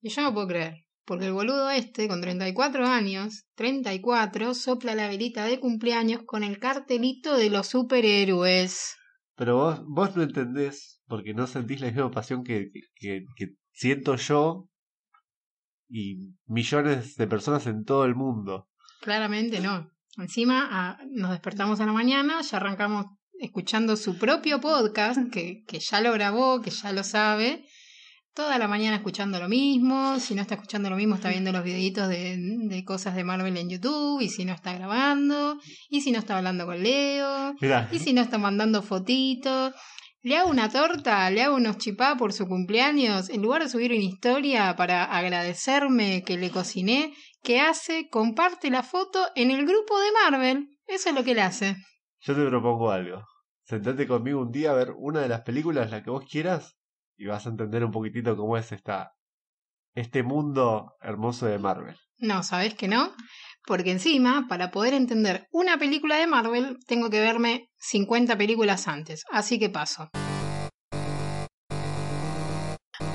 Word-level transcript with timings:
Y 0.00 0.10
yo 0.10 0.22
no 0.22 0.32
puedo 0.32 0.48
creer, 0.48 0.84
porque 1.04 1.26
el 1.26 1.32
boludo 1.32 1.70
este, 1.70 2.08
con 2.08 2.20
34 2.20 2.86
años, 2.86 3.44
34, 3.56 4.54
sopla 4.54 4.94
la 4.94 5.08
velita 5.08 5.44
de 5.44 5.60
cumpleaños 5.60 6.22
con 6.24 6.42
el 6.42 6.58
cartelito 6.58 7.36
de 7.36 7.50
los 7.50 7.66
superhéroes. 7.68 8.96
Pero 9.36 9.56
vos, 9.56 9.80
vos 9.86 10.16
no 10.16 10.22
entendés, 10.22 11.02
porque 11.06 11.34
no 11.34 11.46
sentís 11.46 11.80
la 11.80 11.88
misma 11.88 12.10
pasión 12.10 12.44
que, 12.44 12.70
que, 12.94 13.24
que 13.36 13.54
siento 13.72 14.16
yo 14.16 14.68
y 15.88 16.34
millones 16.46 17.16
de 17.16 17.26
personas 17.26 17.66
en 17.66 17.84
todo 17.84 18.04
el 18.04 18.14
mundo. 18.14 18.68
Claramente 19.00 19.60
no. 19.60 19.90
Encima 20.16 20.98
nos 21.10 21.30
despertamos 21.30 21.80
a 21.80 21.86
la 21.86 21.92
mañana, 21.92 22.40
ya 22.42 22.56
arrancamos 22.56 23.06
escuchando 23.38 23.96
su 23.96 24.18
propio 24.18 24.60
podcast, 24.60 25.30
que, 25.32 25.64
que 25.66 25.80
ya 25.80 26.00
lo 26.00 26.12
grabó, 26.12 26.60
que 26.60 26.70
ya 26.70 26.92
lo 26.92 27.02
sabe, 27.02 27.64
toda 28.34 28.58
la 28.58 28.68
mañana 28.68 28.96
escuchando 28.96 29.38
lo 29.38 29.48
mismo. 29.48 30.18
Si 30.18 30.34
no 30.34 30.42
está 30.42 30.54
escuchando 30.54 30.90
lo 30.90 30.96
mismo, 30.96 31.14
está 31.14 31.28
viendo 31.28 31.52
los 31.52 31.64
videitos 31.64 32.08
de, 32.08 32.36
de 32.38 32.84
cosas 32.84 33.14
de 33.14 33.24
Marvel 33.24 33.56
en 33.56 33.70
YouTube. 33.70 34.20
Y 34.20 34.28
si 34.28 34.44
no 34.44 34.52
está 34.52 34.72
grabando. 34.72 35.58
Y 35.88 36.00
si 36.00 36.12
no 36.12 36.18
está 36.18 36.36
hablando 36.36 36.66
con 36.66 36.82
Leo. 36.82 37.54
Mirá, 37.60 37.88
Y 37.92 37.98
si 37.98 38.12
no 38.12 38.22
está 38.22 38.38
mandando 38.38 38.82
fotitos. 38.82 39.74
Le 40.22 40.36
hago 40.36 40.50
una 40.50 40.68
torta, 40.68 41.30
le 41.30 41.42
hago 41.42 41.56
unos 41.56 41.78
chipá 41.78 42.16
por 42.16 42.34
su 42.34 42.46
cumpleaños. 42.46 43.30
En 43.30 43.40
lugar 43.40 43.62
de 43.62 43.70
subir 43.70 43.90
una 43.90 44.02
historia 44.02 44.76
para 44.76 45.04
agradecerme 45.04 46.22
que 46.24 46.36
le 46.36 46.50
cociné, 46.50 47.14
¿qué 47.42 47.60
hace? 47.60 48.08
Comparte 48.10 48.70
la 48.70 48.82
foto 48.82 49.28
en 49.34 49.50
el 49.50 49.64
grupo 49.64 49.98
de 49.98 50.12
Marvel. 50.12 50.68
Eso 50.86 51.08
es 51.08 51.14
lo 51.14 51.24
que 51.24 51.32
él 51.32 51.38
hace. 51.38 51.76
yo 52.20 52.34
te 52.34 52.46
propongo 52.46 52.90
algo. 52.90 53.24
Sentate 53.64 54.06
conmigo 54.06 54.40
un 54.40 54.50
día 54.50 54.72
a 54.72 54.74
ver 54.74 54.92
una 54.96 55.20
de 55.20 55.28
las 55.28 55.40
películas, 55.40 55.90
la 55.90 56.02
que 56.02 56.10
vos 56.10 56.24
quieras, 56.28 56.76
y 57.20 57.26
vas 57.26 57.44
a 57.44 57.50
entender 57.50 57.84
un 57.84 57.92
poquitito 57.92 58.34
cómo 58.34 58.56
es 58.56 58.72
esta, 58.72 59.12
este 59.94 60.22
mundo 60.22 60.94
hermoso 61.02 61.44
de 61.44 61.58
Marvel. 61.58 61.94
No, 62.16 62.42
¿sabes 62.42 62.74
que 62.74 62.88
no? 62.88 63.12
Porque 63.66 63.90
encima, 63.90 64.46
para 64.48 64.70
poder 64.70 64.94
entender 64.94 65.46
una 65.52 65.76
película 65.76 66.16
de 66.16 66.26
Marvel, 66.26 66.78
tengo 66.86 67.10
que 67.10 67.20
verme 67.20 67.68
50 67.76 68.38
películas 68.38 68.88
antes. 68.88 69.24
Así 69.30 69.58
que 69.58 69.68
paso. 69.68 70.08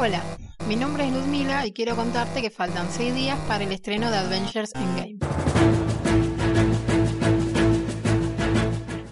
Hola, 0.00 0.20
mi 0.66 0.74
nombre 0.74 1.06
es 1.06 1.12
Luzmila 1.12 1.64
y 1.64 1.72
quiero 1.72 1.94
contarte 1.94 2.42
que 2.42 2.50
faltan 2.50 2.90
6 2.90 3.14
días 3.14 3.38
para 3.46 3.62
el 3.62 3.70
estreno 3.70 4.10
de 4.10 4.16
Adventures 4.16 4.72
Endgame. 4.74 5.18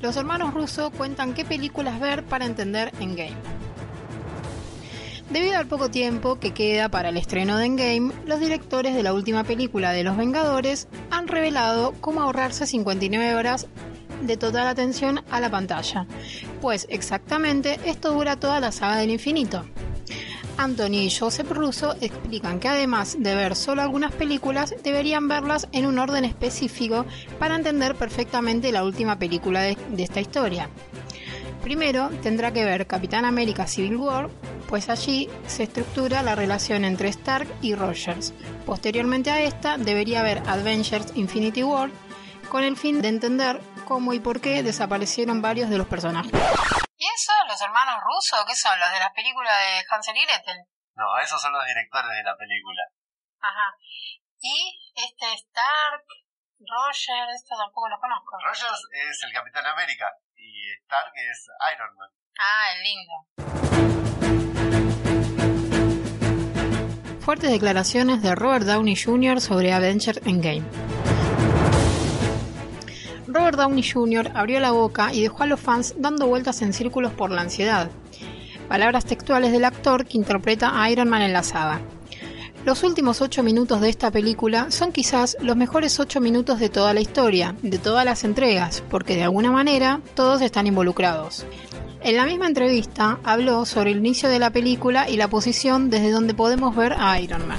Los 0.02 0.16
hermanos 0.16 0.52
Russo 0.52 0.90
cuentan 0.90 1.32
qué 1.32 1.44
películas 1.44 2.00
ver 2.00 2.24
para 2.24 2.44
entender 2.44 2.90
Endgame. 2.98 3.59
Debido 5.30 5.58
al 5.58 5.68
poco 5.68 5.88
tiempo 5.88 6.40
que 6.40 6.52
queda 6.52 6.88
para 6.88 7.10
el 7.10 7.16
estreno 7.16 7.56
de 7.56 7.66
Endgame, 7.66 8.12
los 8.26 8.40
directores 8.40 8.96
de 8.96 9.04
la 9.04 9.14
última 9.14 9.44
película 9.44 9.92
de 9.92 10.02
Los 10.02 10.16
Vengadores 10.16 10.88
han 11.08 11.28
revelado 11.28 11.94
cómo 12.00 12.20
ahorrarse 12.20 12.66
59 12.66 13.36
horas 13.36 13.68
de 14.22 14.36
total 14.36 14.66
atención 14.66 15.22
a 15.30 15.38
la 15.38 15.48
pantalla, 15.48 16.08
pues 16.60 16.88
exactamente 16.90 17.78
esto 17.84 18.12
dura 18.12 18.40
toda 18.40 18.58
la 18.58 18.72
saga 18.72 18.96
del 18.96 19.10
infinito. 19.10 19.64
Anthony 20.56 21.04
y 21.04 21.10
Joseph 21.10 21.52
Russo 21.52 21.94
explican 22.00 22.58
que 22.58 22.66
además 22.66 23.16
de 23.16 23.34
ver 23.36 23.54
solo 23.54 23.82
algunas 23.82 24.12
películas, 24.12 24.74
deberían 24.82 25.28
verlas 25.28 25.68
en 25.70 25.86
un 25.86 26.00
orden 26.00 26.24
específico 26.24 27.06
para 27.38 27.54
entender 27.54 27.94
perfectamente 27.94 28.72
la 28.72 28.82
última 28.82 29.16
película 29.16 29.62
de, 29.62 29.76
de 29.90 30.02
esta 30.02 30.20
historia. 30.20 30.68
Primero 31.62 32.10
tendrá 32.20 32.52
que 32.52 32.64
ver 32.64 32.86
Capitán 32.86 33.24
América 33.24 33.66
Civil 33.66 33.96
War, 33.96 34.28
pues 34.70 34.88
allí 34.88 35.28
se 35.48 35.64
estructura 35.64 36.22
la 36.22 36.36
relación 36.36 36.84
entre 36.84 37.08
Stark 37.08 37.48
y 37.60 37.74
Rogers. 37.74 38.32
Posteriormente 38.64 39.32
a 39.32 39.40
esta 39.40 39.76
debería 39.76 40.20
haber 40.20 40.38
Avengers 40.48 41.10
Infinity 41.16 41.64
War, 41.64 41.90
con 42.48 42.62
el 42.62 42.76
fin 42.76 43.02
de 43.02 43.08
entender 43.08 43.60
cómo 43.84 44.12
y 44.12 44.20
por 44.20 44.40
qué 44.40 44.62
desaparecieron 44.62 45.42
varios 45.42 45.70
de 45.70 45.78
los 45.78 45.88
personajes. 45.88 46.30
¿Y 46.96 47.04
eso? 47.04 47.32
¿Los 47.48 47.60
hermanos 47.60 47.98
rusos? 48.00 48.46
¿Qué 48.46 48.54
son? 48.54 48.78
¿Los 48.78 48.92
de 48.92 49.00
las 49.00 49.12
películas 49.12 49.52
de 49.58 49.84
Hansel 49.90 50.16
y 50.16 50.24
Gretel? 50.24 50.62
No, 50.94 51.18
esos 51.18 51.42
son 51.42 51.52
los 51.52 51.66
directores 51.66 52.10
de 52.10 52.22
la 52.22 52.36
película. 52.36 52.82
Ajá. 53.40 53.74
¿Y 54.38 54.78
este 54.94 55.34
Stark, 55.34 56.06
Rogers, 56.60 57.42
esto 57.42 57.56
tampoco 57.58 57.88
los 57.88 57.98
conozco? 57.98 58.38
Rogers 58.38 58.86
es 58.92 59.22
el 59.24 59.32
Capitán 59.32 59.66
América 59.66 60.06
y 60.36 60.70
Stark 60.84 61.12
es 61.16 61.48
Iron 61.74 61.90
Man. 61.96 62.10
Ah, 62.38 62.72
el 62.72 62.82
lindo. 62.84 64.59
Fuertes 67.20 67.50
declaraciones 67.50 68.22
de 68.22 68.34
Robert 68.34 68.64
Downey 68.64 68.96
Jr. 68.96 69.40
sobre 69.40 69.72
Avengers 69.72 70.20
Endgame. 70.24 70.62
Robert 73.26 73.58
Downey 73.58 73.84
Jr. 73.88 74.32
abrió 74.34 74.58
la 74.58 74.72
boca 74.72 75.12
y 75.12 75.22
dejó 75.22 75.42
a 75.42 75.46
los 75.46 75.60
fans 75.60 75.94
dando 75.98 76.26
vueltas 76.26 76.62
en 76.62 76.72
círculos 76.72 77.12
por 77.12 77.30
la 77.30 77.42
ansiedad. 77.42 77.90
Palabras 78.68 79.04
textuales 79.04 79.52
del 79.52 79.66
actor 79.66 80.06
que 80.06 80.16
interpreta 80.16 80.82
a 80.82 80.90
Iron 80.90 81.08
Man 81.08 81.22
en 81.22 81.34
la 81.34 81.42
saga. 81.42 81.80
Los 82.64 82.82
últimos 82.82 83.20
8 83.20 83.42
minutos 83.42 83.80
de 83.80 83.90
esta 83.90 84.10
película 84.10 84.70
son 84.70 84.90
quizás 84.90 85.36
los 85.40 85.56
mejores 85.56 86.00
8 86.00 86.20
minutos 86.20 86.58
de 86.58 86.68
toda 86.68 86.94
la 86.94 87.00
historia, 87.00 87.54
de 87.62 87.78
todas 87.78 88.04
las 88.04 88.24
entregas, 88.24 88.82
porque 88.90 89.16
de 89.16 89.24
alguna 89.24 89.50
manera 89.50 90.00
todos 90.14 90.40
están 90.40 90.66
involucrados. 90.66 91.46
En 92.02 92.16
la 92.16 92.24
misma 92.24 92.46
entrevista 92.46 93.20
habló 93.24 93.66
sobre 93.66 93.90
el 93.90 93.98
inicio 93.98 94.30
de 94.30 94.38
la 94.38 94.50
película 94.50 95.08
y 95.08 95.16
la 95.16 95.28
posición 95.28 95.90
desde 95.90 96.10
donde 96.10 96.32
podemos 96.32 96.74
ver 96.74 96.94
a 96.98 97.20
Iron 97.20 97.46
Man. 97.46 97.58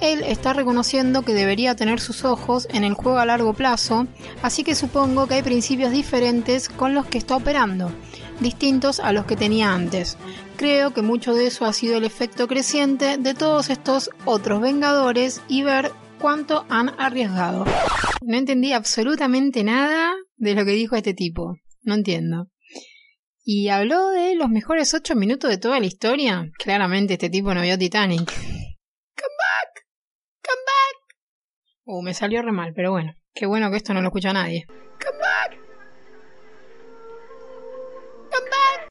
Él 0.00 0.22
está 0.22 0.52
reconociendo 0.52 1.22
que 1.22 1.32
debería 1.32 1.74
tener 1.74 1.98
sus 1.98 2.24
ojos 2.24 2.68
en 2.70 2.84
el 2.84 2.92
juego 2.92 3.18
a 3.18 3.24
largo 3.24 3.54
plazo, 3.54 4.06
así 4.42 4.64
que 4.64 4.74
supongo 4.74 5.26
que 5.26 5.34
hay 5.34 5.42
principios 5.42 5.92
diferentes 5.92 6.68
con 6.68 6.92
los 6.92 7.06
que 7.06 7.16
está 7.16 7.36
operando, 7.36 7.90
distintos 8.38 9.00
a 9.00 9.12
los 9.12 9.24
que 9.24 9.36
tenía 9.36 9.72
antes. 9.72 10.18
Creo 10.56 10.92
que 10.92 11.00
mucho 11.00 11.34
de 11.34 11.46
eso 11.46 11.64
ha 11.64 11.72
sido 11.72 11.96
el 11.96 12.04
efecto 12.04 12.46
creciente 12.46 13.16
de 13.16 13.32
todos 13.32 13.70
estos 13.70 14.10
otros 14.26 14.60
Vengadores 14.60 15.40
y 15.48 15.62
ver 15.62 15.90
cuánto 16.20 16.66
han 16.68 16.90
arriesgado. 17.00 17.64
No 18.20 18.36
entendí 18.36 18.72
absolutamente 18.72 19.64
nada 19.64 20.12
de 20.36 20.54
lo 20.54 20.66
que 20.66 20.72
dijo 20.72 20.96
este 20.96 21.14
tipo. 21.14 21.56
No 21.82 21.94
entiendo. 21.94 22.48
Y 23.46 23.68
habló 23.68 24.08
de 24.08 24.36
los 24.36 24.48
mejores 24.48 24.94
8 24.94 25.14
minutos 25.16 25.50
de 25.50 25.58
toda 25.58 25.78
la 25.78 25.84
historia. 25.84 26.50
Claramente 26.56 27.12
este 27.12 27.28
tipo 27.28 27.52
no 27.52 27.60
vio 27.60 27.76
Titanic. 27.76 28.24
Come 28.24 29.36
back. 29.38 29.84
Come 30.42 30.62
back. 30.64 30.96
Uh, 31.84 32.00
me 32.00 32.14
salió 32.14 32.40
re 32.40 32.52
mal, 32.52 32.72
pero 32.74 32.92
bueno. 32.92 33.14
Qué 33.34 33.44
bueno 33.44 33.70
que 33.70 33.76
esto 33.76 33.92
no 33.92 34.00
lo 34.00 34.08
escucha 34.08 34.32
nadie. 34.32 34.64
Come 34.66 35.18
back. 35.18 35.58
Come 38.32 38.48
back. 38.50 38.88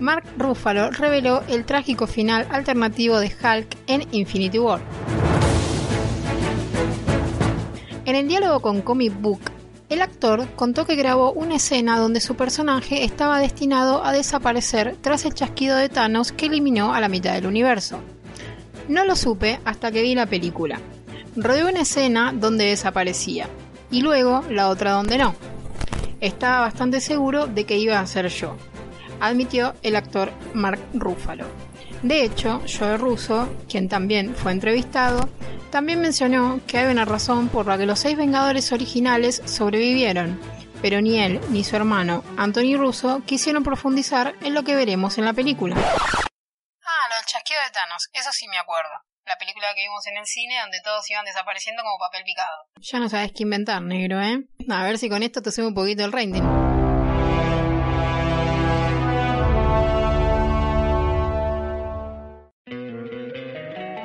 Mark 0.00 0.24
Ruffalo 0.38 0.90
reveló 0.92 1.42
el 1.46 1.66
trágico 1.66 2.06
final 2.06 2.48
alternativo 2.50 3.20
de 3.20 3.26
Hulk 3.26 3.76
en 3.86 4.08
Infinity 4.12 4.58
War. 4.58 4.80
En 8.06 8.16
el 8.16 8.26
diálogo 8.26 8.60
con 8.60 8.80
Comic 8.80 9.12
Book, 9.20 9.49
el 9.90 10.02
actor 10.02 10.48
contó 10.54 10.86
que 10.86 10.94
grabó 10.94 11.32
una 11.32 11.56
escena 11.56 11.98
donde 11.98 12.20
su 12.20 12.36
personaje 12.36 13.04
estaba 13.04 13.40
destinado 13.40 14.04
a 14.04 14.12
desaparecer 14.12 14.96
tras 15.00 15.24
el 15.24 15.34
chasquido 15.34 15.76
de 15.76 15.88
Thanos 15.88 16.30
que 16.30 16.46
eliminó 16.46 16.94
a 16.94 17.00
la 17.00 17.08
mitad 17.08 17.34
del 17.34 17.46
universo. 17.46 17.98
No 18.88 19.04
lo 19.04 19.16
supe 19.16 19.58
hasta 19.64 19.90
que 19.90 20.02
vi 20.02 20.14
la 20.14 20.26
película. 20.26 20.80
Rodeó 21.36 21.68
una 21.68 21.82
escena 21.82 22.32
donde 22.32 22.66
desaparecía 22.66 23.48
y 23.90 24.02
luego 24.02 24.44
la 24.48 24.68
otra 24.68 24.92
donde 24.92 25.18
no. 25.18 25.34
Estaba 26.20 26.60
bastante 26.60 27.00
seguro 27.00 27.48
de 27.48 27.66
que 27.66 27.76
iba 27.76 27.98
a 27.98 28.06
ser 28.06 28.28
yo, 28.28 28.56
admitió 29.20 29.74
el 29.82 29.96
actor 29.96 30.30
Mark 30.54 30.78
Ruffalo. 30.94 31.46
De 32.02 32.24
hecho, 32.24 32.62
Joe 32.66 32.96
Russo, 32.96 33.48
quien 33.68 33.88
también 33.88 34.34
fue 34.34 34.52
entrevistado, 34.52 35.28
también 35.70 36.00
mencionó 36.00 36.60
que 36.66 36.78
hay 36.78 36.90
una 36.90 37.04
razón 37.04 37.48
por 37.48 37.66
la 37.66 37.76
que 37.76 37.84
los 37.84 38.00
seis 38.00 38.16
Vengadores 38.16 38.72
originales 38.72 39.42
sobrevivieron, 39.44 40.40
pero 40.80 41.02
ni 41.02 41.20
él 41.20 41.40
ni 41.50 41.62
su 41.62 41.76
hermano, 41.76 42.24
Anthony 42.38 42.76
Russo, 42.76 43.22
quisieron 43.26 43.62
profundizar 43.62 44.34
en 44.40 44.54
lo 44.54 44.62
que 44.64 44.74
veremos 44.74 45.18
en 45.18 45.26
la 45.26 45.34
película. 45.34 45.76
Ah, 45.76 47.08
lo 47.10 47.16
del 47.16 47.26
chasquido 47.26 47.60
de 47.66 47.70
Thanos, 47.70 48.08
eso 48.14 48.30
sí 48.32 48.48
me 48.48 48.56
acuerdo. 48.56 48.90
La 49.26 49.36
película 49.36 49.66
que 49.74 49.82
vimos 49.82 50.06
en 50.06 50.16
el 50.16 50.24
cine 50.24 50.58
donde 50.60 50.80
todos 50.82 51.08
iban 51.10 51.26
desapareciendo 51.26 51.82
como 51.82 51.98
papel 51.98 52.24
picado. 52.24 52.66
Ya 52.80 52.98
no 52.98 53.10
sabes 53.10 53.32
qué 53.32 53.42
inventar, 53.42 53.82
negro, 53.82 54.20
¿eh? 54.22 54.42
A 54.70 54.84
ver 54.84 54.98
si 54.98 55.10
con 55.10 55.22
esto 55.22 55.42
te 55.42 55.52
sube 55.52 55.66
un 55.66 55.74
poquito 55.74 56.02
el 56.02 56.12
rating. 56.12 56.79